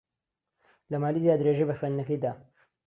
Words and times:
لە 0.91 0.97
مالیزیا 1.03 1.35
درێژەی 1.39 1.67
بە 1.69 1.75
خوێندنەکەی 1.79 2.19
دا. 2.23 2.31